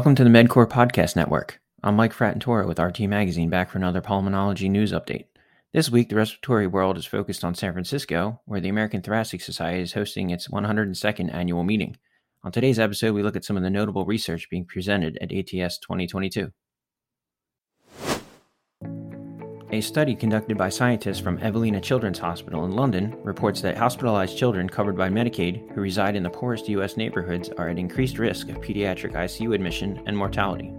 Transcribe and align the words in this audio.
Welcome 0.00 0.14
to 0.14 0.24
the 0.24 0.30
MedQor 0.30 0.66
Podcast 0.66 1.14
Network. 1.14 1.60
I'm 1.82 1.94
Mike 1.94 2.14
Fratantoro 2.14 2.66
with 2.66 2.78
RT 2.78 3.00
Magazine 3.00 3.50
back 3.50 3.68
for 3.68 3.76
another 3.76 4.00
pulmonology 4.00 4.70
news 4.70 4.92
update. 4.92 5.26
This 5.74 5.90
week, 5.90 6.08
the 6.08 6.16
respiratory 6.16 6.66
world 6.66 6.96
is 6.96 7.04
focused 7.04 7.44
on 7.44 7.54
San 7.54 7.74
Francisco, 7.74 8.40
where 8.46 8.62
the 8.62 8.70
American 8.70 9.02
Thoracic 9.02 9.42
Society 9.42 9.82
is 9.82 9.92
hosting 9.92 10.30
its 10.30 10.48
102nd 10.48 11.34
annual 11.34 11.64
meeting. 11.64 11.98
On 12.42 12.50
today's 12.50 12.78
episode, 12.78 13.12
we 13.12 13.22
look 13.22 13.36
at 13.36 13.44
some 13.44 13.58
of 13.58 13.62
the 13.62 13.68
notable 13.68 14.06
research 14.06 14.48
being 14.48 14.64
presented 14.64 15.18
at 15.20 15.32
ATS 15.32 15.78
2022. 15.80 16.50
A 19.72 19.80
study 19.80 20.16
conducted 20.16 20.58
by 20.58 20.68
scientists 20.68 21.20
from 21.20 21.38
Evelina 21.38 21.80
Children's 21.80 22.18
Hospital 22.18 22.64
in 22.64 22.72
London 22.72 23.16
reports 23.22 23.60
that 23.60 23.76
hospitalized 23.76 24.36
children 24.36 24.68
covered 24.68 24.96
by 24.96 25.08
Medicaid 25.08 25.70
who 25.72 25.80
reside 25.80 26.16
in 26.16 26.24
the 26.24 26.28
poorest 26.30 26.68
U.S. 26.70 26.96
neighborhoods 26.96 27.50
are 27.50 27.68
at 27.68 27.78
increased 27.78 28.18
risk 28.18 28.48
of 28.48 28.56
pediatric 28.56 29.12
ICU 29.12 29.54
admission 29.54 30.02
and 30.06 30.16
mortality. 30.16 30.72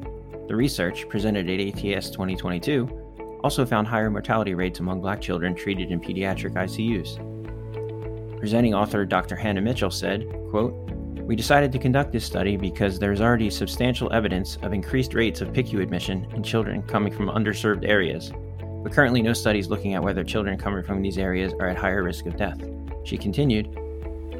The 0.49 0.57
research, 0.57 1.07
presented 1.07 1.49
at 1.49 1.85
ATS 1.85 2.09
2022, 2.09 3.39
also 3.45 3.65
found 3.65 3.87
higher 3.87 4.11
mortality 4.11 4.55
rates 4.55 4.81
among 4.81 4.99
black 4.99 5.21
children 5.21 5.55
treated 5.55 5.89
in 5.89 6.01
pediatric 6.01 6.55
ICUs. 6.55 7.17
Presenting 8.39 8.73
author 8.73 9.05
Dr. 9.05 9.37
Hannah 9.37 9.61
Mitchell 9.61 9.89
said, 9.89 10.27
quote, 10.49 10.73
we 11.21 11.37
decided 11.37 11.71
to 11.71 11.79
conduct 11.79 12.11
this 12.11 12.25
study 12.25 12.57
because 12.57 12.99
there 12.99 13.13
is 13.13 13.21
already 13.21 13.49
substantial 13.49 14.11
evidence 14.11 14.57
of 14.63 14.73
increased 14.73 15.13
rates 15.13 15.39
of 15.39 15.53
PICU 15.53 15.81
admission 15.81 16.27
in 16.35 16.43
children 16.43 16.83
coming 16.83 17.13
from 17.13 17.27
underserved 17.27 17.87
areas 17.87 18.33
but 18.83 18.91
currently 18.91 19.21
no 19.21 19.33
studies 19.33 19.67
looking 19.67 19.93
at 19.93 20.03
whether 20.03 20.23
children 20.23 20.57
coming 20.57 20.83
from 20.83 21.01
these 21.01 21.17
areas 21.17 21.53
are 21.59 21.67
at 21.67 21.77
higher 21.77 22.03
risk 22.03 22.25
of 22.25 22.37
death. 22.37 22.59
She 23.03 23.17
continued, 23.17 23.67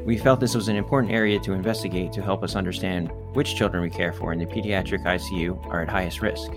We 0.04 0.18
felt 0.18 0.40
this 0.40 0.54
was 0.54 0.68
an 0.68 0.76
important 0.76 1.12
area 1.12 1.38
to 1.40 1.52
investigate 1.52 2.12
to 2.12 2.22
help 2.22 2.42
us 2.42 2.56
understand 2.56 3.10
which 3.34 3.56
children 3.56 3.82
we 3.82 3.90
care 3.90 4.12
for 4.12 4.32
in 4.32 4.38
the 4.38 4.46
pediatric 4.46 5.04
ICU 5.04 5.66
are 5.66 5.82
at 5.82 5.88
highest 5.88 6.22
risk. 6.22 6.50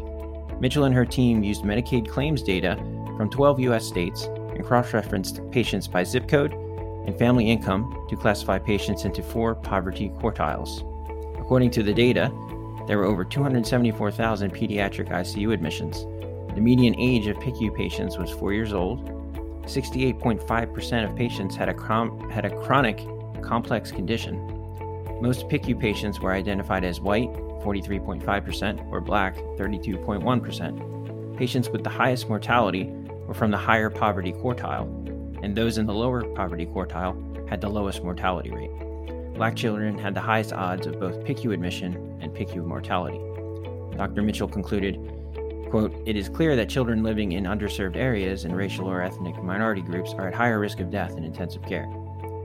Mitchell 0.60 0.86
and 0.86 0.96
her 0.96 1.06
team 1.06 1.44
used 1.44 1.64
Medicaid 1.64 2.08
claims 2.08 2.42
data 2.42 2.76
from 3.18 3.30
12 3.30 3.60
U.S. 3.62 3.86
states 3.86 4.24
and 4.24 4.64
cross 4.64 4.94
referenced 4.94 5.40
patients 5.52 5.88
by 5.88 6.04
zip 6.04 6.28
code 6.28 6.54
and 6.54 7.18
family 7.18 7.50
income 7.50 8.06
to 8.10 8.16
classify 8.16 8.58
patients 8.58 9.06
into 9.06 9.22
four 9.22 9.56
poverty 9.56 10.10
quartiles. 10.10 10.82
According 11.40 11.72
to 11.72 11.84
the 11.84 11.94
data, 11.94 12.32
there 12.88 12.98
were 12.98 13.06
over 13.06 13.24
274,000 13.24 14.54
pediatric 14.54 15.10
ICU 15.10 15.54
admissions, 15.54 16.06
the 16.56 16.62
median 16.62 16.98
age 16.98 17.28
of 17.28 17.36
PICU 17.38 17.76
patients 17.76 18.18
was 18.18 18.32
4 18.32 18.54
years 18.54 18.72
old. 18.72 19.06
68.5% 19.66 21.10
of 21.10 21.16
patients 21.16 21.56
had 21.56 21.68
a, 21.68 22.32
had 22.32 22.46
a 22.46 22.56
chronic 22.64 23.06
complex 23.42 23.92
condition. 23.92 24.38
Most 25.22 25.50
PICU 25.50 25.80
patients 25.80 26.20
were 26.20 26.32
identified 26.32 26.86
as 26.86 27.02
white, 27.02 27.32
43.5%, 27.62 28.92
or 28.92 29.02
black, 29.02 29.36
32.1%. 29.36 31.38
Patients 31.38 31.70
with 31.70 31.84
the 31.84 31.90
highest 31.90 32.30
mortality 32.30 32.90
were 33.28 33.34
from 33.34 33.52
the 33.52 33.58
higher 33.58 33.90
poverty 33.90 34.32
quartile, 34.32 34.88
and 35.44 35.56
those 35.56 35.78
in 35.78 35.86
the 35.86 35.94
lower 35.94 36.24
poverty 36.36 36.66
quartile 36.66 37.50
had 37.50 37.60
the 37.60 37.70
lowest 37.70 38.02
mortality 38.02 38.52
rate. 38.52 38.72
Black 39.34 39.58
children 39.58 39.98
had 39.98 40.14
the 40.14 40.22
highest 40.22 40.54
odds 40.54 40.88
of 40.88 41.02
both 41.02 41.20
PICU 41.26 41.54
admission 41.54 42.18
and 42.22 42.34
PICU 42.34 42.64
mortality. 42.64 43.20
Dr. 43.98 44.22
Mitchell 44.22 44.48
concluded 44.48 44.96
Quote, 45.70 45.94
it 46.06 46.16
is 46.16 46.30
clear 46.30 46.56
that 46.56 46.70
children 46.70 47.04
living 47.04 47.34
in 47.34 47.44
underserved 47.44 47.96
areas 47.96 48.46
and 48.46 48.56
racial 48.56 48.88
or 48.88 49.02
ethnic 49.02 49.42
minority 49.44 49.82
groups 49.82 50.14
are 50.14 50.28
at 50.28 50.34
higher 50.34 50.60
risk 50.60 50.80
of 50.80 50.90
death 50.90 51.18
in 51.18 51.24
intensive 51.24 51.64
care. 51.64 51.90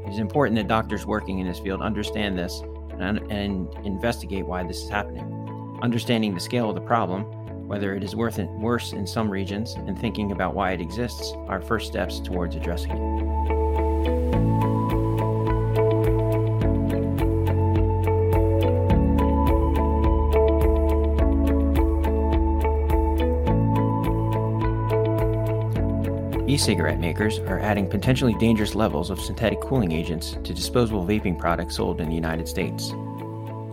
It 0.07 0.11
is 0.11 0.19
important 0.19 0.57
that 0.57 0.67
doctors 0.67 1.07
working 1.07 1.39
in 1.39 1.47
this 1.47 1.61
field 1.61 1.83
understand 1.83 2.37
this 2.39 2.63
and, 2.99 3.19
and 3.31 3.73
investigate 3.85 4.47
why 4.47 4.65
this 4.65 4.83
is 4.83 4.89
happening. 4.89 5.79
Understanding 5.83 6.35
the 6.35 6.41
scale 6.41 6.69
of 6.71 6.75
the 6.75 6.81
problem, 6.81 7.25
whether 7.69 7.95
it 7.95 8.03
is 8.03 8.17
worse 8.17 8.39
in 8.39 9.07
some 9.07 9.31
regions, 9.31 9.75
and 9.75 9.97
thinking 9.99 10.33
about 10.33 10.55
why 10.55 10.73
it 10.73 10.81
exists 10.81 11.33
are 11.47 11.61
first 11.61 11.87
steps 11.87 12.19
towards 12.19 12.57
addressing 12.57 12.91
it. 12.91 13.60
E 26.51 26.57
cigarette 26.57 26.99
makers 26.99 27.39
are 27.39 27.61
adding 27.61 27.89
potentially 27.89 28.35
dangerous 28.35 28.75
levels 28.75 29.09
of 29.09 29.21
synthetic 29.21 29.61
cooling 29.61 29.93
agents 29.93 30.37
to 30.43 30.53
disposable 30.53 31.07
vaping 31.07 31.39
products 31.39 31.77
sold 31.77 32.01
in 32.01 32.09
the 32.09 32.15
United 32.17 32.49
States. 32.49 32.91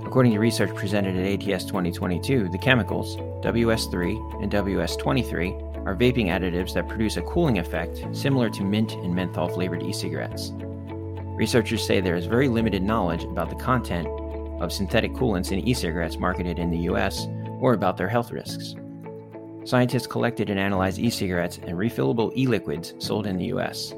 According 0.06 0.34
to 0.34 0.40
research 0.40 0.76
presented 0.76 1.18
at 1.18 1.50
ATS 1.50 1.66
2022, 1.66 2.50
the 2.50 2.58
chemicals, 2.60 3.18
WS3 3.42 4.44
and 4.44 4.52
WS23, 4.52 5.88
are 5.88 5.96
vaping 5.96 6.28
additives 6.28 6.72
that 6.76 6.88
produce 6.88 7.18
a 7.18 7.24
cooling 7.24 7.58
effect 7.58 8.06
similar 8.12 8.48
to 8.52 8.64
mint 8.64 8.94
and 8.94 9.16
menthol 9.16 9.50
flavored 9.50 9.82
e 9.82 9.92
cigarettes. 9.92 10.52
Researchers 11.36 11.84
say 11.84 12.00
there 12.00 12.16
is 12.16 12.28
very 12.28 12.48
limited 12.48 12.84
knowledge 12.84 13.24
about 13.24 13.50
the 13.50 13.56
content 13.56 14.08
of 14.62 14.72
synthetic 14.72 15.14
coolants 15.14 15.52
in 15.52 15.68
e 15.68 15.74
cigarettes 15.74 16.20
marketed 16.20 16.60
in 16.60 16.70
the 16.70 16.92
US 16.92 17.26
or 17.60 17.74
about 17.74 17.98
their 17.98 18.08
health 18.08 18.32
risks. 18.32 18.76
Scientists 19.68 20.08
collected 20.08 20.50
and 20.50 20.58
analyzed 20.58 20.98
e 20.98 21.10
cigarettes 21.10 21.58
and 21.58 21.78
refillable 21.78 22.32
e 22.38 22.48
liquids 22.48 22.94
sold 23.00 23.28
in 23.28 23.38
the 23.38 23.48
US. 23.48 23.94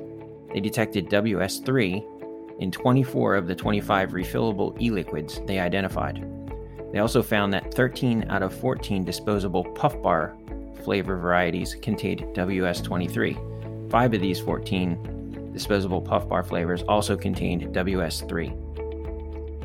They 0.52 0.60
detected 0.60 1.12
WS3 1.12 2.60
in 2.60 2.72
24 2.72 3.36
of 3.36 3.46
the 3.46 3.54
25 3.54 4.10
refillable 4.10 4.82
e 4.82 4.90
liquids 4.90 5.40
they 5.46 5.60
identified. 5.60 6.26
They 6.92 6.98
also 6.98 7.22
found 7.22 7.54
that 7.54 7.72
13 7.72 8.32
out 8.32 8.42
of 8.42 8.52
14 8.52 9.06
disposable 9.06 9.64
puff 9.64 10.02
bar 10.02 10.36
flavor 10.84 11.18
varieties 11.18 11.76
contained 11.76 12.22
WS23. 12.36 13.92
Five 13.92 14.16
of 14.16 14.22
these 14.22 14.40
14 14.40 15.52
disposable 15.54 16.02
puff 16.02 16.28
bar 16.28 16.42
flavors 16.42 16.82
also 16.88 17.16
contained 17.16 17.76
WS3. 17.76 18.69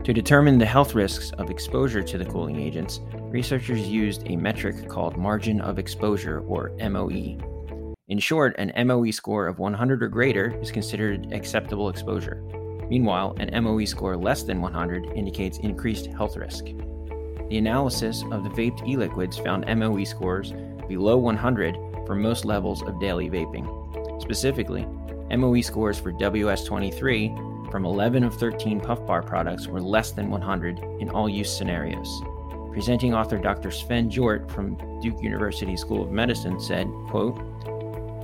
To 0.04 0.12
determine 0.12 0.58
the 0.58 0.66
health 0.66 0.94
risks 0.94 1.30
of 1.38 1.48
exposure 1.48 2.02
to 2.02 2.18
the 2.18 2.26
cooling 2.26 2.60
agents, 2.60 3.00
researchers 3.14 3.88
used 3.88 4.22
a 4.26 4.36
metric 4.36 4.86
called 4.86 5.16
margin 5.16 5.62
of 5.62 5.78
exposure, 5.78 6.40
or 6.40 6.72
MOE. 6.90 7.94
In 8.08 8.18
short, 8.18 8.54
an 8.58 8.86
MOE 8.86 9.10
score 9.12 9.46
of 9.46 9.60
100 9.60 10.02
or 10.02 10.08
greater 10.08 10.60
is 10.60 10.70
considered 10.70 11.32
acceptable 11.32 11.88
exposure. 11.88 12.42
Meanwhile, 12.90 13.34
an 13.40 13.64
MOE 13.64 13.86
score 13.86 14.14
less 14.14 14.42
than 14.42 14.60
100 14.60 15.06
indicates 15.16 15.56
increased 15.60 16.08
health 16.08 16.36
risk. 16.36 16.66
The 17.48 17.56
analysis 17.56 18.24
of 18.30 18.44
the 18.44 18.50
vaped 18.50 18.86
e 18.86 18.98
liquids 18.98 19.38
found 19.38 19.64
MOE 19.78 20.04
scores 20.04 20.52
below 20.86 21.16
100 21.16 21.78
for 22.06 22.14
most 22.14 22.44
levels 22.44 22.82
of 22.82 23.00
daily 23.00 23.30
vaping. 23.30 24.20
Specifically, 24.20 24.84
MOE 25.34 25.62
scores 25.62 25.98
for 25.98 26.12
WS23 26.12 27.53
from 27.74 27.86
11 27.86 28.22
of 28.22 28.32
13 28.36 28.78
Puff 28.78 29.04
Bar 29.04 29.20
products 29.20 29.66
were 29.66 29.80
less 29.80 30.12
than 30.12 30.30
100 30.30 30.78
in 31.00 31.08
all 31.08 31.28
use 31.28 31.52
scenarios. 31.52 32.22
Presenting 32.70 33.12
author 33.12 33.36
Dr. 33.36 33.72
Sven 33.72 34.08
Jordt 34.08 34.48
from 34.48 34.76
Duke 35.00 35.20
University 35.20 35.76
School 35.76 36.00
of 36.00 36.12
Medicine 36.12 36.60
said, 36.60 36.86
quote, 37.08 37.36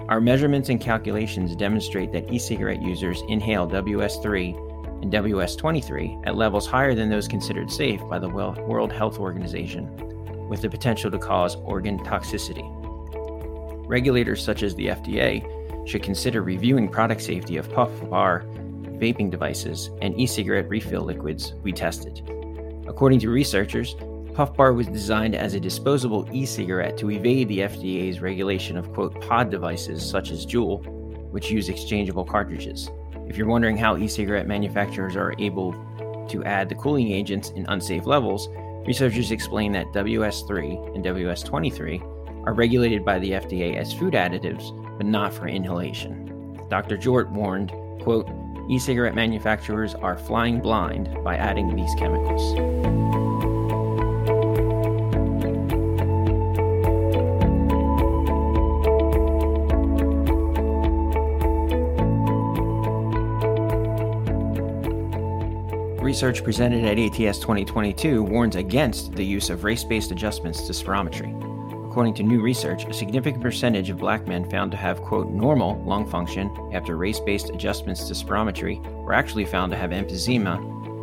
Our 0.08 0.20
measurements 0.20 0.68
and 0.68 0.80
calculations 0.80 1.56
demonstrate 1.56 2.12
that 2.12 2.32
e-cigarette 2.32 2.80
users 2.80 3.24
inhale 3.28 3.68
WS3 3.68 5.02
and 5.02 5.12
WS23 5.12 6.28
at 6.28 6.36
levels 6.36 6.68
higher 6.68 6.94
than 6.94 7.10
those 7.10 7.26
considered 7.26 7.72
safe 7.72 8.00
by 8.08 8.20
the 8.20 8.28
World 8.28 8.92
Health 8.92 9.18
Organization, 9.18 9.88
with 10.48 10.60
the 10.60 10.70
potential 10.70 11.10
to 11.10 11.18
cause 11.18 11.56
organ 11.56 11.98
toxicity. 12.04 12.62
Regulators 13.88 14.44
such 14.44 14.62
as 14.62 14.76
the 14.76 14.86
FDA 14.86 15.88
should 15.88 16.04
consider 16.04 16.40
reviewing 16.40 16.88
product 16.88 17.20
safety 17.20 17.56
of 17.56 17.68
puff 17.72 17.90
bar 18.08 18.44
vaping 19.00 19.30
devices 19.30 19.90
and 20.02 20.18
e 20.18 20.26
cigarette 20.26 20.68
refill 20.68 21.02
liquids 21.02 21.54
we 21.62 21.72
tested. 21.72 22.22
According 22.86 23.20
to 23.20 23.30
researchers, 23.30 23.96
Puff 24.34 24.54
Bar 24.54 24.72
was 24.72 24.86
designed 24.86 25.34
as 25.34 25.54
a 25.54 25.60
disposable 25.60 26.28
e 26.32 26.46
cigarette 26.46 26.96
to 26.98 27.10
evade 27.10 27.48
the 27.48 27.60
FDA's 27.60 28.20
regulation 28.20 28.76
of, 28.76 28.92
quote, 28.92 29.20
pod 29.22 29.50
devices 29.50 30.08
such 30.08 30.30
as 30.30 30.46
Juul, 30.46 30.84
which 31.30 31.50
use 31.50 31.68
exchangeable 31.68 32.24
cartridges. 32.24 32.90
If 33.28 33.36
you're 33.36 33.48
wondering 33.48 33.76
how 33.76 33.96
e 33.96 34.08
cigarette 34.08 34.46
manufacturers 34.46 35.16
are 35.16 35.34
able 35.38 35.72
to 36.28 36.44
add 36.44 36.68
the 36.68 36.74
cooling 36.74 37.10
agents 37.10 37.50
in 37.50 37.66
unsafe 37.68 38.06
levels, 38.06 38.48
researchers 38.86 39.30
explain 39.30 39.72
that 39.72 39.86
WS3 39.92 40.94
and 40.94 41.04
WS23 41.04 42.46
are 42.46 42.54
regulated 42.54 43.04
by 43.04 43.18
the 43.18 43.32
FDA 43.32 43.76
as 43.76 43.92
food 43.92 44.14
additives, 44.14 44.70
but 44.96 45.06
not 45.06 45.34
for 45.34 45.46
inhalation. 45.46 46.58
Dr. 46.70 46.96
Jordt 46.96 47.30
warned, 47.30 47.72
quote, 48.00 48.28
e 48.70 48.78
cigarette 48.78 49.16
manufacturers 49.16 49.96
are 49.96 50.16
flying 50.16 50.60
blind 50.60 51.12
by 51.24 51.36
adding 51.36 51.74
these 51.74 51.92
chemicals. 51.96 52.56
research 66.10 66.42
presented 66.42 66.84
at 66.84 66.98
ATS 66.98 67.38
2022 67.38 68.24
warns 68.24 68.56
against 68.56 69.12
the 69.12 69.24
use 69.24 69.48
of 69.48 69.62
race 69.62 69.84
based 69.84 70.10
adjustments 70.10 70.66
to 70.66 70.72
spirometry. 70.72 71.49
According 71.90 72.14
to 72.14 72.22
new 72.22 72.40
research, 72.40 72.84
a 72.84 72.92
significant 72.92 73.42
percentage 73.42 73.90
of 73.90 73.98
black 73.98 74.28
men 74.28 74.48
found 74.48 74.70
to 74.70 74.76
have, 74.76 75.02
quote, 75.02 75.28
normal 75.28 75.82
lung 75.82 76.08
function 76.08 76.48
after 76.72 76.96
race 76.96 77.18
based 77.18 77.50
adjustments 77.50 78.06
to 78.06 78.14
spirometry 78.14 78.80
were 79.02 79.12
actually 79.12 79.44
found 79.44 79.72
to 79.72 79.76
have 79.76 79.90
emphysema 79.90 80.56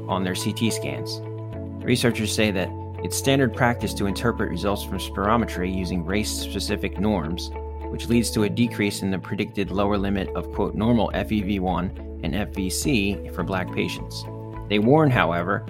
on 0.07 0.23
their 0.23 0.33
CT 0.33 0.71
scans. 0.71 1.19
Researchers 1.83 2.33
say 2.33 2.51
that 2.51 2.69
it's 3.03 3.17
standard 3.17 3.53
practice 3.53 3.93
to 3.95 4.05
interpret 4.05 4.49
results 4.49 4.85
from 4.85 4.97
spirometry 4.97 5.75
using 5.75 6.05
race 6.05 6.31
specific 6.31 6.97
norms, 6.97 7.51
which 7.89 8.07
leads 8.07 8.31
to 8.31 8.43
a 8.43 8.49
decrease 8.49 9.01
in 9.01 9.11
the 9.11 9.19
predicted 9.19 9.71
lower 9.71 9.97
limit 9.97 10.29
of, 10.37 10.53
quote, 10.53 10.73
normal 10.73 11.11
FEV1 11.13 12.23
and 12.23 12.33
FVC 12.33 13.35
for 13.35 13.43
black 13.43 13.69
patients. 13.73 14.23
They 14.69 14.79
warn, 14.79 15.11
however, 15.11 15.65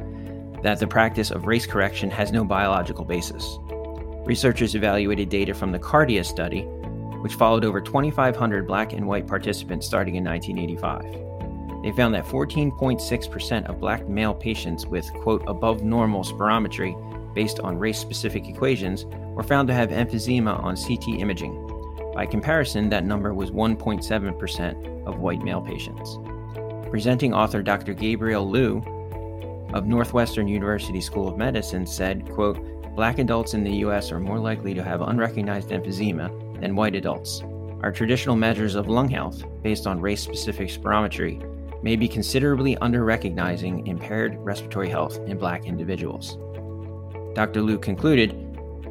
that 0.61 0.79
the 0.79 0.85
practice 0.85 1.31
of 1.31 1.47
race 1.47 1.65
correction 1.65 2.11
has 2.11 2.31
no 2.31 2.45
biological 2.45 3.03
basis. 3.03 3.57
Researchers 4.27 4.75
evaluated 4.75 5.29
data 5.29 5.53
from 5.53 5.71
the 5.71 5.79
CARDIA 5.79 6.25
study, 6.25 6.63
which 7.21 7.35
followed 7.35 7.63
over 7.63 7.79
2,500 7.79 8.67
black 8.67 8.91
and 8.91 9.07
white 9.07 9.25
participants 9.25 9.87
starting 9.87 10.15
in 10.15 10.25
1985. 10.25 11.81
They 11.81 11.95
found 11.95 12.13
that 12.13 12.25
14.6% 12.25 13.69
of 13.69 13.79
black 13.79 14.09
male 14.09 14.33
patients 14.33 14.85
with, 14.85 15.09
quote, 15.13 15.43
above 15.47 15.81
normal 15.81 16.25
spirometry 16.25 16.93
based 17.33 17.61
on 17.61 17.79
race 17.79 17.99
specific 17.99 18.49
equations 18.49 19.05
were 19.05 19.43
found 19.43 19.69
to 19.69 19.73
have 19.73 19.91
emphysema 19.91 20.61
on 20.61 20.75
CT 20.75 21.21
imaging. 21.21 21.53
By 22.13 22.25
comparison, 22.25 22.89
that 22.89 23.05
number 23.05 23.33
was 23.33 23.51
1.7% 23.51 25.07
of 25.07 25.19
white 25.19 25.41
male 25.41 25.61
patients. 25.61 26.17
Presenting 26.89 27.33
author 27.33 27.63
Dr. 27.63 27.93
Gabriel 27.93 28.49
Liu 28.49 28.83
of 29.73 29.87
Northwestern 29.87 30.49
University 30.49 30.99
School 30.99 31.29
of 31.29 31.37
Medicine 31.37 31.85
said, 31.85 32.29
quote, 32.29 32.76
Black 32.97 33.19
adults 33.19 33.53
in 33.53 33.63
the 33.63 33.75
US 33.85 34.11
are 34.11 34.19
more 34.19 34.39
likely 34.39 34.73
to 34.73 34.83
have 34.83 35.01
unrecognized 35.01 35.69
emphysema 35.69 36.31
than 36.59 36.75
white 36.75 36.95
adults. 36.95 37.43
Our 37.83 37.91
traditional 37.91 38.35
measures 38.35 38.73
of 38.73 38.87
lung 38.87 39.07
health, 39.07 39.43
based 39.61 39.85
on 39.85 40.01
race 40.01 40.19
specific 40.19 40.69
spirometry, 40.69 41.37
may 41.83 41.95
be 41.95 42.07
considerably 42.07 42.75
under 42.77 43.05
recognizing 43.05 43.85
impaired 43.85 44.37
respiratory 44.39 44.89
health 44.89 45.19
in 45.27 45.37
black 45.37 45.67
individuals. 45.67 46.39
Dr. 47.35 47.61
Liu 47.61 47.77
concluded, 47.77 48.31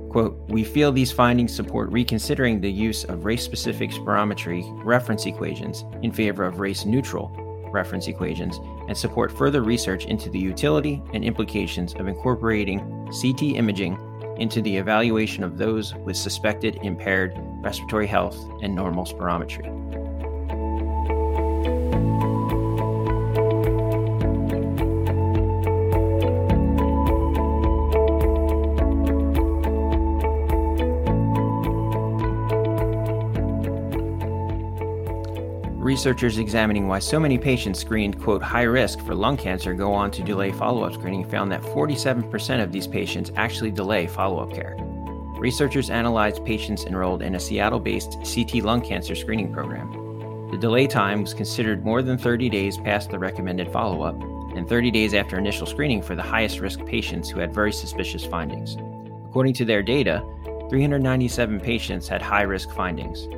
quote, 0.09 0.39
We 0.51 0.63
feel 0.63 0.93
these 0.93 1.11
findings 1.11 1.53
support 1.53 1.91
reconsidering 1.91 2.61
the 2.61 2.71
use 2.71 3.03
of 3.03 3.25
race 3.25 3.43
specific 3.43 3.91
spirometry 3.91 4.63
reference 4.85 5.27
equations 5.27 5.85
in 6.03 6.13
favor 6.13 6.45
of 6.45 6.61
race 6.61 6.85
neutral 6.85 7.33
reference 7.73 8.07
equations 8.07 8.61
and 8.89 8.97
support 8.97 9.31
further 9.33 9.63
research 9.63 10.07
into 10.07 10.31
the 10.31 10.39
utility 10.39 11.03
and 11.13 11.25
implications 11.25 11.95
of 11.95 12.09
incorporating 12.09 12.81
CT 13.21 13.43
imaging 13.43 13.99
into 14.39 14.61
the 14.63 14.77
evaluation 14.77 15.43
of 15.43 15.57
those 15.57 15.95
with 15.95 16.17
suspected 16.17 16.79
impaired 16.83 17.35
respiratory 17.63 18.07
health 18.07 18.37
and 18.63 18.75
normal 18.75 19.05
spirometry. 19.05 20.06
Researchers 35.97 36.37
examining 36.37 36.89
why 36.89 36.99
so 36.99 37.19
many 37.19 37.39
patients 37.39 37.81
screened, 37.81 38.21
quote, 38.21 38.43
high 38.43 38.65
risk 38.65 39.01
for 39.01 39.15
lung 39.15 39.35
cancer 39.35 39.73
go 39.73 39.95
on 39.95 40.11
to 40.11 40.23
delay 40.23 40.53
follow 40.53 40.83
up 40.85 40.93
screening 40.93 41.27
found 41.27 41.51
that 41.51 41.63
47% 41.63 42.63
of 42.63 42.71
these 42.71 42.87
patients 42.87 43.33
actually 43.37 43.71
delay 43.71 44.07
follow 44.07 44.41
up 44.41 44.53
care. 44.53 44.77
Researchers 45.39 45.89
analyzed 45.89 46.45
patients 46.45 46.85
enrolled 46.85 47.23
in 47.23 47.35
a 47.35 47.41
Seattle 47.41 47.81
based 47.81 48.19
CT 48.31 48.57
lung 48.57 48.83
cancer 48.83 49.15
screening 49.15 49.51
program. 49.51 50.51
The 50.51 50.59
delay 50.59 50.87
time 50.87 51.23
was 51.23 51.33
considered 51.33 51.83
more 51.83 52.03
than 52.03 52.19
30 52.19 52.51
days 52.51 52.77
past 52.77 53.09
the 53.09 53.19
recommended 53.19 53.73
follow 53.73 54.03
up 54.03 54.21
and 54.55 54.69
30 54.69 54.91
days 54.91 55.15
after 55.15 55.39
initial 55.39 55.67
screening 55.67 56.03
for 56.03 56.15
the 56.15 56.21
highest 56.21 56.61
risk 56.61 56.85
patients 56.85 57.31
who 57.31 57.41
had 57.41 57.55
very 57.55 57.73
suspicious 57.73 58.27
findings. 58.27 58.77
According 59.25 59.55
to 59.55 59.65
their 59.65 59.83
data, 59.83 60.23
397 60.69 61.59
patients 61.59 62.07
had 62.07 62.21
high 62.21 62.43
risk 62.43 62.71
findings. 62.73 63.29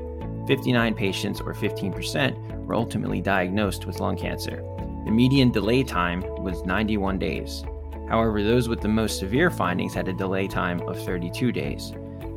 59 0.48 0.94
patients, 0.94 1.40
or 1.42 1.52
15%, 1.52 2.64
were 2.64 2.74
ultimately 2.74 3.20
diagnosed 3.20 3.86
with 3.86 4.00
lung 4.00 4.16
cancer. 4.16 4.56
The 5.04 5.10
median 5.10 5.52
delay 5.52 5.84
time 5.84 6.22
was 6.42 6.64
91 6.64 7.18
days. 7.18 7.64
However, 8.08 8.42
those 8.42 8.66
with 8.66 8.80
the 8.80 8.88
most 8.88 9.18
severe 9.18 9.50
findings 9.50 9.92
had 9.92 10.08
a 10.08 10.12
delay 10.14 10.48
time 10.48 10.80
of 10.88 11.04
32 11.04 11.52
days. 11.52 11.92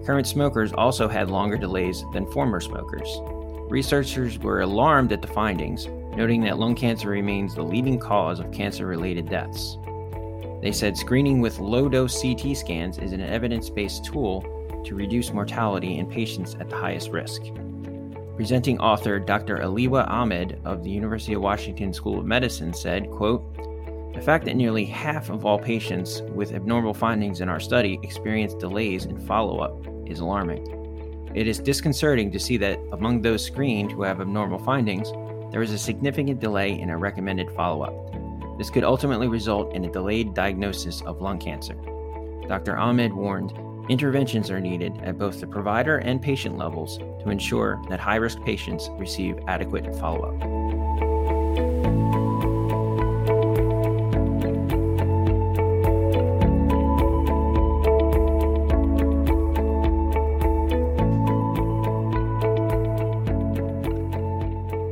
Current 0.05 0.27
smokers 0.27 0.73
also 0.73 1.07
had 1.07 1.31
longer 1.31 1.57
delays 1.57 2.03
than 2.11 2.29
former 2.31 2.59
smokers. 2.59 3.07
Researchers 3.69 4.37
were 4.39 4.59
alarmed 4.59 5.13
at 5.13 5.21
the 5.21 5.29
findings, 5.29 5.87
noting 6.17 6.41
that 6.41 6.59
lung 6.59 6.75
cancer 6.75 7.07
remains 7.07 7.55
the 7.55 7.63
leading 7.63 7.97
cause 7.97 8.41
of 8.41 8.51
cancer 8.51 8.85
related 8.85 9.29
deaths. 9.29 9.77
They 10.61 10.73
said 10.73 10.97
screening 10.97 11.39
with 11.39 11.59
low 11.59 11.87
dose 11.87 12.21
CT 12.21 12.57
scans 12.57 12.97
is 12.97 13.13
an 13.13 13.21
evidence 13.21 13.69
based 13.69 14.03
tool 14.03 14.41
to 14.85 14.95
reduce 14.95 15.31
mortality 15.31 15.97
in 15.97 16.07
patients 16.07 16.55
at 16.59 16.69
the 16.69 16.75
highest 16.75 17.09
risk. 17.11 17.43
Presenting 18.41 18.79
author 18.79 19.19
Dr. 19.19 19.57
Aliwa 19.57 20.09
Ahmed 20.09 20.59
of 20.65 20.83
the 20.83 20.89
University 20.89 21.33
of 21.33 21.43
Washington 21.43 21.93
School 21.93 22.17
of 22.17 22.25
Medicine 22.25 22.73
said, 22.73 23.07
quote, 23.11 23.43
the 24.15 24.19
fact 24.19 24.45
that 24.45 24.55
nearly 24.55 24.83
half 24.83 25.29
of 25.29 25.45
all 25.45 25.59
patients 25.59 26.23
with 26.33 26.55
abnormal 26.55 26.95
findings 26.95 27.41
in 27.41 27.49
our 27.49 27.59
study 27.59 27.99
experienced 28.01 28.57
delays 28.57 29.05
in 29.05 29.19
follow 29.27 29.59
up 29.59 29.85
is 30.09 30.21
alarming. 30.21 30.65
It 31.35 31.45
is 31.45 31.59
disconcerting 31.59 32.31
to 32.31 32.39
see 32.39 32.57
that 32.57 32.79
among 32.93 33.21
those 33.21 33.45
screened 33.45 33.91
who 33.91 34.01
have 34.01 34.19
abnormal 34.19 34.57
findings, 34.57 35.11
there 35.51 35.61
is 35.61 35.71
a 35.71 35.77
significant 35.77 36.39
delay 36.39 36.79
in 36.79 36.89
a 36.89 36.97
recommended 36.97 37.51
follow 37.51 37.83
up. 37.83 38.57
This 38.57 38.71
could 38.71 38.83
ultimately 38.83 39.27
result 39.27 39.71
in 39.75 39.85
a 39.85 39.91
delayed 39.91 40.33
diagnosis 40.33 41.03
of 41.03 41.21
lung 41.21 41.37
cancer. 41.37 41.75
Dr. 42.47 42.75
Ahmed 42.75 43.13
warned 43.13 43.53
Interventions 43.91 44.49
are 44.49 44.61
needed 44.61 45.01
at 45.03 45.17
both 45.17 45.41
the 45.41 45.47
provider 45.47 45.97
and 45.97 46.21
patient 46.21 46.57
levels 46.57 46.97
to 46.97 47.29
ensure 47.29 47.77
that 47.89 47.99
high 47.99 48.15
risk 48.15 48.41
patients 48.45 48.89
receive 48.93 49.37
adequate 49.49 49.93
follow 49.97 50.29
up. 50.29 50.37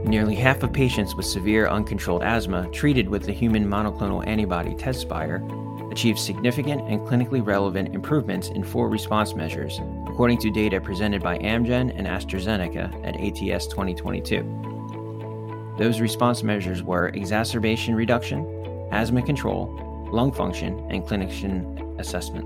Nearly 0.06 0.36
half 0.36 0.62
of 0.62 0.74
patients 0.74 1.16
with 1.16 1.26
severe 1.26 1.70
uncontrolled 1.70 2.22
asthma 2.24 2.68
treated 2.74 3.08
with 3.08 3.24
the 3.24 3.32
human 3.32 3.66
monoclonal 3.66 4.28
antibody 4.28 4.76
Tezspire 4.76 5.59
achieved 5.92 6.20
significant 6.20 6.82
and 6.90 7.02
clinically 7.02 7.46
relevant 7.46 7.94
improvements 7.96 8.50
in 8.50 8.64
four 8.64 8.90
response 8.90 9.36
measures, 9.36 9.80
according 10.08 10.38
to 10.40 10.52
data 10.52 10.80
presented 10.80 11.22
by 11.22 11.38
Amgen 11.40 11.92
and 11.98 12.08
AstraZeneca 12.08 12.94
at 13.06 13.16
ATS 13.16 13.68
2022. 13.68 15.76
Those 15.78 16.02
response 16.02 16.44
measures 16.44 16.84
were 16.84 17.10
exacerbation 17.10 17.96
reduction, 17.96 18.46
asthma 18.92 19.22
control, 19.22 20.08
lung 20.12 20.32
function, 20.32 20.80
and 20.90 21.04
clinician 21.04 22.00
assessment. 22.00 22.46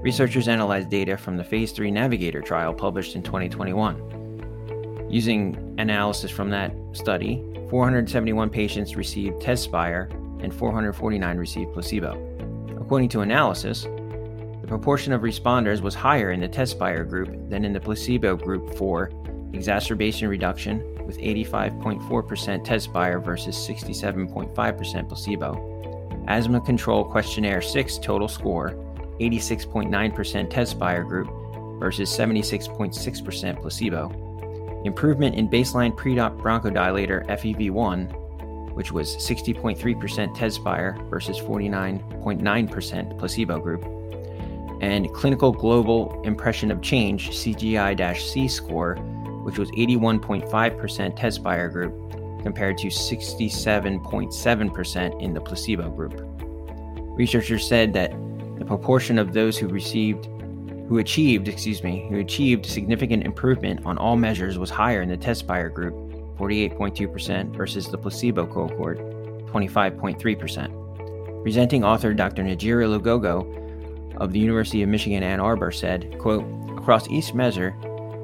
Researchers 0.00 0.46
analyzed 0.46 0.88
data 0.88 1.16
from 1.16 1.36
the 1.36 1.42
Phase 1.42 1.72
3 1.72 1.90
Navigator 1.90 2.40
trial 2.40 2.72
published 2.72 3.16
in 3.16 3.22
2021. 3.22 5.08
Using 5.10 5.74
analysis 5.78 6.30
from 6.30 6.50
that 6.50 6.72
study, 6.92 7.42
471 7.70 8.50
patients 8.50 8.94
received 8.94 9.42
Tezspire 9.42 10.12
and 10.42 10.54
449 10.54 11.36
received 11.36 11.72
placebo. 11.72 12.37
According 12.88 13.10
to 13.10 13.20
analysis, 13.20 13.82
the 13.82 14.66
proportion 14.66 15.12
of 15.12 15.20
responders 15.20 15.82
was 15.82 15.94
higher 15.94 16.30
in 16.30 16.40
the 16.40 16.48
Tezspire 16.48 17.06
group 17.06 17.50
than 17.50 17.62
in 17.62 17.74
the 17.74 17.80
placebo 17.80 18.34
group 18.34 18.78
for 18.78 19.10
exacerbation 19.52 20.26
reduction, 20.26 20.78
with 21.04 21.18
85.4% 21.18 22.64
Tezspire 22.64 23.22
versus 23.22 23.54
67.5% 23.54 25.06
placebo. 25.06 26.24
Asthma 26.28 26.62
Control 26.62 27.04
Questionnaire 27.04 27.60
6 27.60 27.98
total 27.98 28.26
score, 28.26 28.70
86.9% 29.20 30.50
Tezspire 30.50 31.06
group 31.06 31.28
versus 31.78 32.08
76.6% 32.08 33.60
placebo. 33.60 34.82
Improvement 34.86 35.34
in 35.34 35.46
baseline 35.46 35.94
pre-op 35.94 36.38
bronchodilator 36.38 37.26
FEV1 37.26 38.27
which 38.78 38.92
was 38.92 39.16
60.3% 39.16 39.76
Tezspire 40.36 41.10
versus 41.10 41.36
49.9% 41.40 43.18
placebo 43.18 43.58
group, 43.58 43.82
and 44.80 45.12
Clinical 45.12 45.50
Global 45.50 46.22
Impression 46.22 46.70
of 46.70 46.80
Change 46.80 47.30
CGI 47.30 48.16
C 48.16 48.46
score, 48.46 48.94
which 49.42 49.58
was 49.58 49.68
81.5% 49.72 51.18
Tezspire 51.18 51.72
group 51.72 51.92
compared 52.44 52.78
to 52.78 52.86
67.7% 52.86 55.20
in 55.20 55.34
the 55.34 55.40
placebo 55.40 55.90
group. 55.90 56.24
Researchers 57.18 57.66
said 57.66 57.92
that 57.94 58.12
the 58.60 58.64
proportion 58.64 59.18
of 59.18 59.32
those 59.32 59.58
who 59.58 59.66
received 59.66 60.28
who 60.88 60.98
achieved, 60.98 61.48
excuse 61.48 61.82
me, 61.82 62.06
who 62.08 62.20
achieved 62.20 62.64
significant 62.64 63.24
improvement 63.24 63.84
on 63.84 63.98
all 63.98 64.16
measures 64.16 64.56
was 64.56 64.70
higher 64.70 65.02
in 65.02 65.08
the 65.08 65.16
Tezspire 65.16 65.74
group, 65.74 66.07
48.2% 66.38 67.54
versus 67.54 67.88
the 67.88 67.98
placebo 67.98 68.46
cohort, 68.46 68.98
25.3%. 69.48 71.42
Presenting 71.42 71.84
author 71.84 72.14
Dr. 72.14 72.42
Njira 72.42 72.86
Lugogo 72.86 74.16
of 74.18 74.32
the 74.32 74.38
University 74.38 74.82
of 74.82 74.88
Michigan 74.88 75.22
Ann 75.22 75.40
Arbor 75.40 75.70
said, 75.70 76.18
quote, 76.18 76.44
across 76.76 77.08
each 77.08 77.34
measure, 77.34 77.74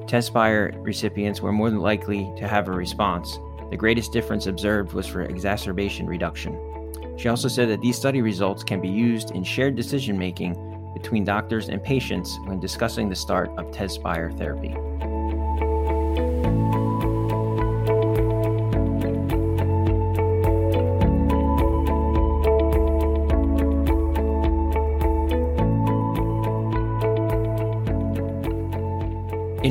Tezspire 0.07 0.75
recipients 0.85 1.41
were 1.41 1.53
more 1.53 1.71
than 1.71 1.81
likely 1.81 2.31
to 2.37 2.47
have 2.47 2.69
a 2.69 2.73
response. 2.73 3.39
The 3.71 3.77
greatest 3.77 4.13
difference 4.13 4.47
observed 4.47 4.93
was 4.93 5.07
for 5.07 5.23
exacerbation 5.23 6.07
reduction. 6.07 6.59
She 7.17 7.29
also 7.29 7.49
said 7.49 7.69
that 7.69 7.81
these 7.81 7.97
study 7.97 8.21
results 8.23 8.63
can 8.63 8.81
be 8.81 8.89
used 8.89 9.31
in 9.31 9.45
shared 9.45 9.77
decision 9.77 10.19
making 10.19 10.55
between 10.95 11.25
doctors 11.25 11.69
and 11.69 11.83
patients 11.83 12.39
when 12.45 12.61
discussing 12.61 13.09
the 13.09 13.17
start 13.17 13.51
of 13.57 13.71
Tezspire 13.71 14.37
therapy. 14.37 14.75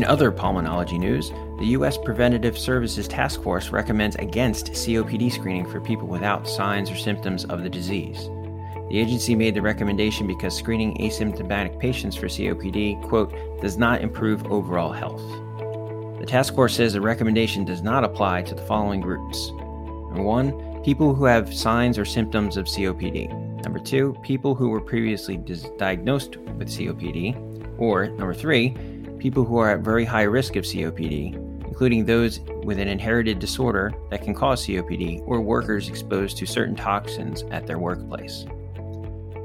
In 0.04 0.10
other 0.10 0.34
pulmonology 0.34 1.00
news, 1.00 1.30
the 1.60 1.68
U.S. 1.78 1.98
Preventative 1.98 2.58
Services 2.58 3.08
Task 3.08 3.42
Force 3.42 3.70
recommends 3.70 4.18
against 4.18 4.74
COPD 4.74 5.32
screening 5.32 5.66
for 5.66 5.80
people 5.80 6.10
without 6.10 6.46
signs 6.46 6.92
or 6.92 6.98
symptoms 6.98 7.46
of 7.46 7.64
the 7.64 7.70
disease. 7.70 8.28
The 8.90 9.00
agency 9.00 9.34
made 9.34 9.56
the 9.56 9.62
recommendation 9.62 10.28
because 10.28 10.58
screening 10.58 10.98
asymptomatic 10.98 11.80
patients 11.80 12.18
for 12.18 12.28
COPD, 12.28 13.02
quote, 13.08 13.34
does 13.62 13.78
not 13.78 14.02
improve 14.02 14.46
overall 14.48 14.92
health. 14.92 15.22
The 16.20 16.26
task 16.28 16.54
force 16.54 16.76
says 16.76 16.92
the 16.92 17.00
recommendation 17.00 17.64
does 17.64 17.82
not 17.82 18.04
apply 18.04 18.42
to 18.42 18.56
the 18.56 18.64
following 18.64 19.00
groups. 19.00 19.52
Number 19.52 20.24
one, 20.24 20.84
people 20.84 21.16
who 21.16 21.24
have 21.24 21.54
signs 21.54 21.98
or 21.98 22.04
symptoms 22.04 22.58
of 22.58 22.66
COPD. 22.66 23.64
Number 23.64 23.80
two, 23.80 24.18
people 24.22 24.54
who 24.54 24.68
were 24.68 24.82
previously 24.82 25.38
dis- 25.38 25.70
diagnosed 25.78 26.36
with 26.36 26.68
COPD. 26.68 27.54
Or 27.80 28.08
number 28.08 28.34
three, 28.34 28.76
people 29.24 29.46
who 29.46 29.56
are 29.58 29.70
at 29.70 29.80
very 29.80 30.04
high 30.04 30.24
risk 30.24 30.58
of 30.58 30.66
COPD, 30.66 31.34
including 31.66 32.04
those 32.04 32.42
with 32.66 32.78
an 32.78 32.90
inherited 32.90 33.40
disorder 33.40 33.94
that 34.10 34.22
can 34.22 34.34
cause 34.34 34.68
COPD 34.68 35.24
or 35.26 35.40
workers 35.40 35.88
exposed 35.88 36.36
to 36.36 36.46
certain 36.46 36.76
toxins 36.76 37.44
at 37.44 37.66
their 37.66 37.80
workplace. 37.80 38.46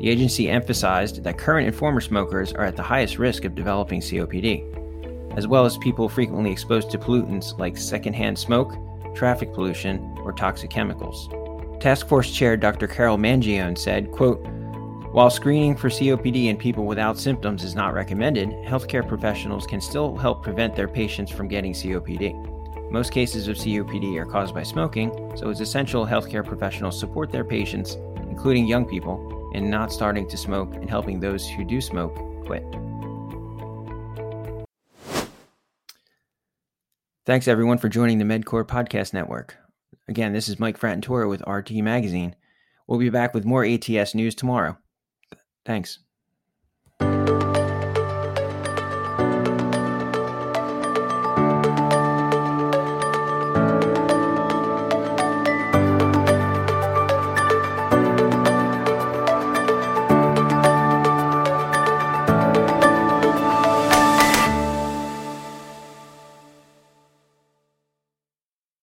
The 0.00 0.08
agency 0.08 0.50
emphasized 0.50 1.23
that 1.23 1.38
current 1.38 1.68
and 1.68 1.76
former 1.76 2.00
smokers 2.00 2.52
are 2.52 2.64
at 2.64 2.75
the 2.75 2.82
highest 2.82 3.20
risk 3.20 3.44
of 3.44 3.54
developing 3.54 4.00
COPD, 4.00 5.37
as 5.37 5.47
well 5.47 5.64
as 5.64 5.78
people 5.78 6.08
frequently 6.08 6.50
exposed 6.50 6.90
to 6.90 6.99
pollutants 6.99 7.56
like 7.61 7.76
secondhand 7.76 8.37
smoke, 8.37 8.75
traffic 9.14 9.54
pollution, 9.54 10.00
or 10.25 10.32
toxic 10.32 10.70
chemicals. 10.70 11.28
Task 11.80 12.08
Force 12.08 12.32
Chair 12.32 12.56
Dr. 12.56 12.88
Carol 12.88 13.16
Mangione 13.16 13.78
said, 13.78 14.11
quote, 14.11 14.44
while 15.12 15.30
screening 15.30 15.74
for 15.74 15.88
COPD 15.88 16.46
in 16.46 16.56
people 16.56 16.84
without 16.84 17.18
symptoms 17.18 17.64
is 17.64 17.74
not 17.74 17.94
recommended, 17.94 18.50
healthcare 18.66 19.06
professionals 19.06 19.66
can 19.66 19.80
still 19.80 20.14
help 20.16 20.42
prevent 20.42 20.76
their 20.76 20.86
patients 20.86 21.30
from 21.30 21.48
getting 21.48 21.72
COPD. 21.72 22.90
Most 22.90 23.10
cases 23.10 23.48
of 23.48 23.56
COPD 23.56 24.16
are 24.18 24.26
caused 24.26 24.54
by 24.54 24.62
smoking, 24.62 25.10
so 25.36 25.48
it's 25.48 25.60
essential 25.60 26.06
healthcare 26.06 26.44
professionals 26.44 26.98
support 26.98 27.30
their 27.30 27.44
patients, 27.44 27.96
including 28.28 28.66
young 28.66 28.84
people, 28.84 29.50
in 29.54 29.70
not 29.70 29.92
starting 29.92 30.28
to 30.28 30.36
smoke 30.36 30.74
and 30.74 30.90
helping 30.90 31.20
those 31.20 31.48
who 31.48 31.64
do 31.64 31.80
smoke 31.80 32.14
quit. 32.44 32.64
Thanks 37.24 37.48
everyone 37.48 37.78
for 37.78 37.88
joining 37.88 38.18
the 38.18 38.24
MedQor 38.24 38.64
Podcast 38.64 39.12
Network. 39.12 39.56
Again, 40.06 40.32
this 40.32 40.48
is 40.48 40.58
Mike 40.58 40.78
Fratantoro 40.78 41.28
with 41.28 41.46
RT 41.46 41.72
Magazine. 41.82 42.36
We'll 42.86 42.98
be 42.98 43.10
back 43.10 43.34
with 43.34 43.44
more 43.44 43.64
ATS 43.64 44.14
news 44.14 44.34
tomorrow. 44.34 44.78
Thanks. 45.68 45.98